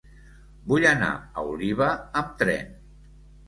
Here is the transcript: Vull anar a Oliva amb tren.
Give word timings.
Vull 0.71 0.85
anar 0.93 1.11
a 1.11 1.45
Oliva 1.51 1.93
amb 2.25 2.35
tren. 2.43 2.77